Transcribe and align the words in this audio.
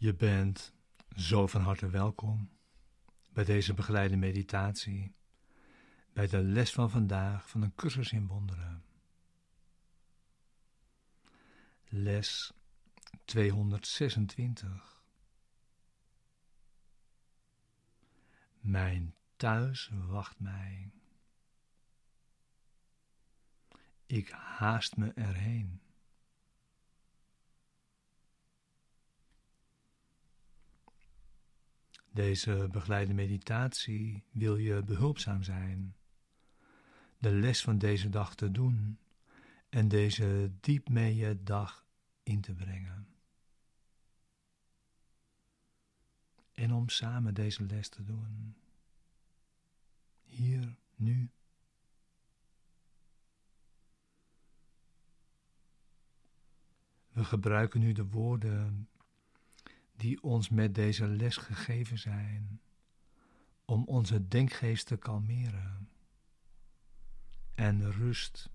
Je 0.00 0.14
bent 0.14 0.74
zo 1.16 1.46
van 1.46 1.60
harte 1.60 1.90
welkom 1.90 2.50
bij 3.32 3.44
deze 3.44 3.74
begeleide 3.74 4.16
meditatie, 4.16 5.14
bij 6.12 6.26
de 6.26 6.42
les 6.42 6.72
van 6.72 6.90
vandaag 6.90 7.48
van 7.48 7.62
een 7.62 7.74
cursus 7.74 8.12
in 8.12 8.26
wonderen. 8.26 8.84
Les 11.88 12.52
226. 13.24 15.02
Mijn 18.60 19.14
thuis 19.36 19.90
wacht 19.92 20.40
mij. 20.40 20.90
Ik 24.06 24.30
haast 24.30 24.96
me 24.96 25.12
erheen. 25.12 25.80
Deze 32.20 32.68
begeleide 32.70 33.14
meditatie 33.14 34.24
wil 34.30 34.56
je 34.56 34.82
behulpzaam 34.82 35.42
zijn, 35.42 35.96
de 37.18 37.30
les 37.30 37.62
van 37.62 37.78
deze 37.78 38.08
dag 38.08 38.34
te 38.34 38.50
doen 38.50 38.98
en 39.68 39.88
deze 39.88 40.52
diep 40.60 40.88
mee 40.88 41.16
je 41.16 41.42
dag 41.42 41.86
in 42.22 42.40
te 42.40 42.54
brengen. 42.54 43.08
En 46.52 46.72
om 46.72 46.88
samen 46.88 47.34
deze 47.34 47.64
les 47.64 47.88
te 47.88 48.04
doen. 48.04 48.56
Hier, 50.22 50.76
nu. 50.96 51.30
We 57.08 57.24
gebruiken 57.24 57.80
nu 57.80 57.92
de 57.92 58.06
woorden 58.06 58.88
die 60.00 60.22
ons 60.22 60.48
met 60.48 60.74
deze 60.74 61.06
les 61.06 61.36
gegeven 61.36 61.98
zijn, 61.98 62.60
om 63.64 63.84
onze 63.84 64.28
denkgeest 64.28 64.86
te 64.86 64.96
kalmeren 64.96 65.88
en 67.54 67.92
rust 67.92 68.50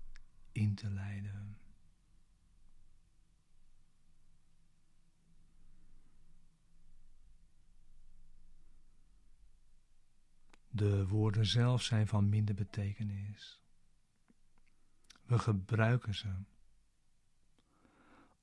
in 0.52 0.74
te 0.74 0.90
leiden. 0.90 1.58
De 10.68 11.06
woorden 11.06 11.46
zelf 11.46 11.82
zijn 11.82 12.06
van 12.06 12.28
minder 12.28 12.54
betekenis. 12.54 13.62
We 15.22 15.38
gebruiken 15.38 16.14
ze 16.14 16.28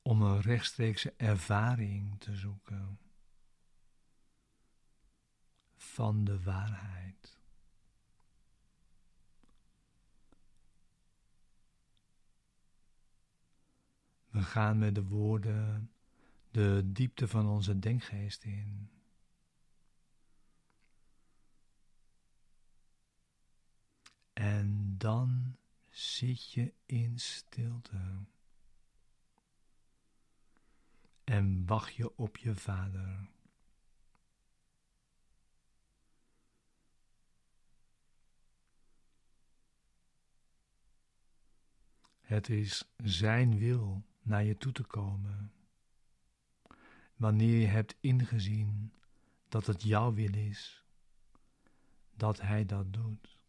om 0.03 0.21
een 0.21 0.41
rechtstreekse 0.41 1.13
ervaring 1.17 2.19
te 2.19 2.35
zoeken 2.35 2.99
van 5.75 6.23
de 6.23 6.43
waarheid. 6.43 7.41
We 14.29 14.41
gaan 14.41 14.77
met 14.77 14.95
de 14.95 15.03
woorden 15.03 15.91
de 16.51 16.81
diepte 16.85 17.27
van 17.27 17.47
onze 17.47 17.79
denkgeest 17.79 18.43
in. 18.43 18.89
En 24.33 24.97
dan 24.97 25.57
zit 25.89 26.51
je 26.51 26.73
in 26.85 27.19
stilte. 27.19 28.25
En 31.23 31.65
wacht 31.65 31.93
je 31.95 32.17
op 32.17 32.37
je 32.37 32.55
vader. 32.55 33.31
Het 42.19 42.49
is 42.49 42.93
Zijn 42.97 43.57
wil 43.57 44.03
naar 44.21 44.43
je 44.43 44.57
toe 44.57 44.71
te 44.71 44.83
komen. 44.83 45.51
Wanneer 47.15 47.59
je 47.59 47.67
hebt 47.67 47.95
ingezien 47.99 48.93
dat 49.49 49.65
het 49.65 49.83
jouw 49.83 50.13
wil 50.13 50.33
is, 50.35 50.83
dat 52.15 52.41
Hij 52.41 52.65
dat 52.65 52.93
doet. 52.93 53.42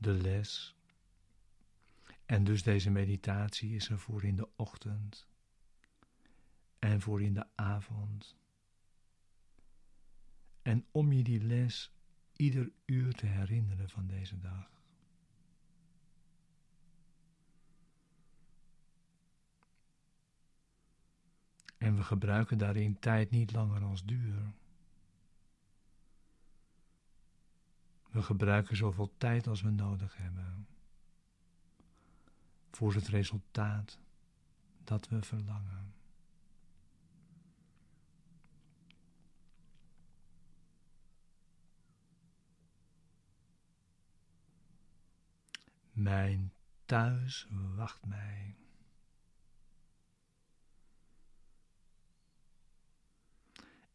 De 0.00 0.12
les 0.12 0.74
en 2.26 2.44
dus 2.44 2.62
deze 2.62 2.90
meditatie 2.90 3.74
is 3.74 3.88
er 3.88 3.98
voor 3.98 4.24
in 4.24 4.36
de 4.36 4.48
ochtend 4.56 5.28
en 6.78 7.00
voor 7.00 7.22
in 7.22 7.34
de 7.34 7.46
avond. 7.54 8.36
En 10.62 10.86
om 10.90 11.12
je 11.12 11.22
die 11.22 11.40
les 11.40 11.92
ieder 12.36 12.70
uur 12.84 13.12
te 13.12 13.26
herinneren 13.26 13.88
van 13.88 14.06
deze 14.06 14.38
dag. 14.38 14.70
En 21.78 21.96
we 21.96 22.02
gebruiken 22.02 22.58
daarin 22.58 22.98
tijd 22.98 23.30
niet 23.30 23.52
langer 23.52 23.82
als 23.82 24.04
duur. 24.04 24.52
We 28.10 28.22
gebruiken 28.22 28.76
zoveel 28.76 29.14
tijd 29.18 29.46
als 29.46 29.62
we 29.62 29.70
nodig 29.70 30.16
hebben 30.16 30.66
voor 32.70 32.94
het 32.94 33.08
resultaat 33.08 33.98
dat 34.84 35.08
we 35.08 35.22
verlangen. 35.22 35.94
Mijn 45.92 46.52
thuis 46.84 47.48
wacht 47.74 48.06
mij. 48.06 48.56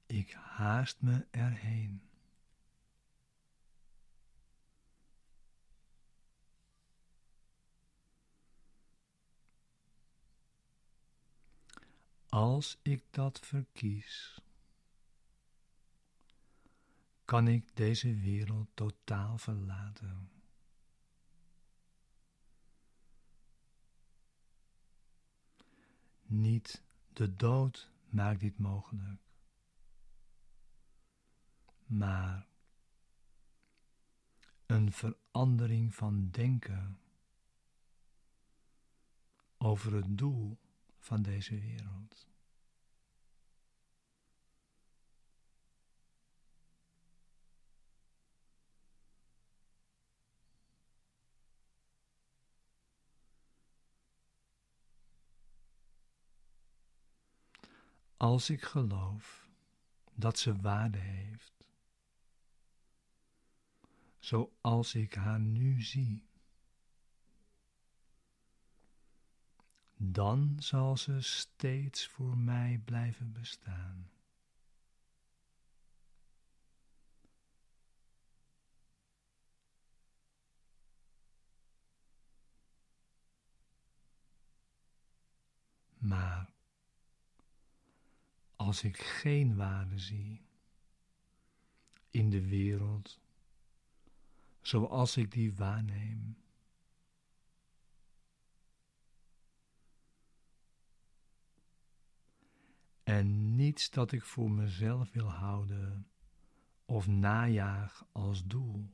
Ik 0.06 0.32
haast 0.34 1.02
me 1.02 1.26
erheen. 1.32 2.10
Als 12.36 12.78
ik 12.82 13.04
dat 13.10 13.40
verkies, 13.40 14.42
kan 17.26 17.48
ik 17.48 17.76
deze 17.76 18.16
wereld 18.16 18.68
totaal 18.74 19.38
verlaten. 19.38 20.30
Niet 26.22 26.84
de 27.14 27.36
dood 27.36 27.92
maakt 28.10 28.40
dit 28.40 28.58
mogelijk, 28.58 29.22
maar 31.86 32.48
een 34.66 34.92
verandering 34.92 35.96
van 35.96 36.30
denken 36.32 37.00
over 39.58 39.94
het 39.94 40.18
doel 40.18 40.58
van 41.06 41.22
deze 41.22 41.60
wereld. 41.60 42.28
Als 58.18 58.50
ik 58.50 58.64
geloof 58.64 59.50
dat 60.14 60.40
ze 60.40 60.62
waarde 60.62 60.98
heeft, 60.98 61.68
zoals 64.20 64.96
ik 64.96 65.14
haar 65.14 65.40
nu 65.40 65.82
zie, 65.82 66.26
dan 69.98 70.56
zal 70.60 70.98
ze 70.98 71.22
steeds 71.22 72.08
voor 72.08 72.38
mij 72.38 72.82
blijven 72.86 73.32
bestaan. 73.32 74.10
Maar 85.98 86.54
als 88.56 88.84
ik 88.84 88.98
geen 88.98 89.56
waarde 89.56 90.00
zie 90.00 90.42
in 92.10 92.30
de 92.30 92.48
wereld 92.48 93.20
zoals 94.62 95.18
ik 95.18 95.32
die 95.32 95.54
waarneem, 95.54 96.38
en 103.06 103.56
niets 103.56 103.90
dat 103.90 104.12
ik 104.12 104.24
voor 104.24 104.52
mezelf 104.52 105.12
wil 105.12 105.30
houden 105.30 106.08
of 106.86 107.08
najaag 107.08 108.06
als 108.12 108.46
doel. 108.46 108.94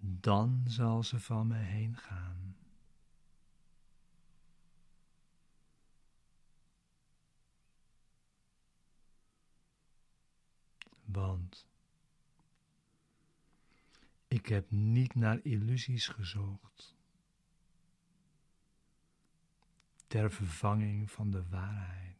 Dan 0.00 0.60
zal 0.64 1.02
ze 1.02 1.20
van 1.20 1.46
me 1.46 1.56
heen 1.56 1.96
gaan. 1.96 2.56
Want 11.04 11.66
ik 14.34 14.46
heb 14.46 14.70
niet 14.70 15.14
naar 15.14 15.40
illusies 15.42 16.08
gezocht 16.08 16.96
ter 20.06 20.32
vervanging 20.32 21.10
van 21.10 21.30
de 21.30 21.48
waarheid. 21.48 22.13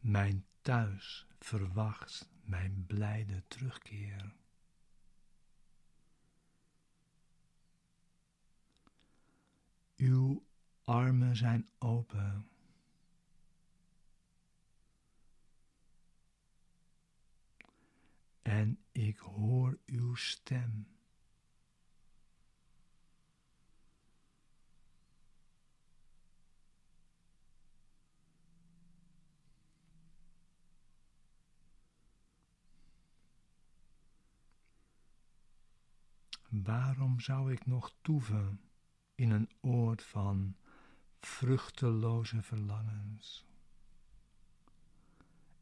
Mijn 0.00 0.46
thuis 0.60 1.26
verwacht 1.38 2.28
mijn 2.42 2.84
blijde 2.86 3.42
terugkeer. 3.48 4.34
Uw 9.96 10.44
armen 10.82 11.36
zijn 11.36 11.68
open. 11.78 12.48
En 18.42 18.78
ik 18.92 19.18
hoor 19.18 19.78
uw 19.86 20.14
stem. 20.14 20.99
Waarom 36.50 37.20
zou 37.20 37.52
ik 37.52 37.66
nog 37.66 37.94
toeven 38.00 38.60
in 39.14 39.30
een 39.30 39.50
oord 39.60 40.02
van 40.02 40.56
vruchteloze 41.20 42.42
verlangens 42.42 43.46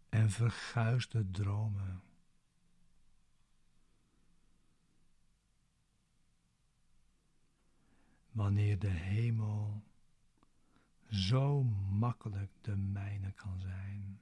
en 0.09 0.31
verguisde 0.31 1.31
dromen? 1.31 2.03
Wanneer 8.31 8.79
de 8.79 8.89
hemel 8.89 9.83
zo 11.11 11.63
makkelijk 11.91 12.51
de 12.61 12.77
mijne 12.77 13.33
kan 13.33 13.61
zijn. 13.61 14.21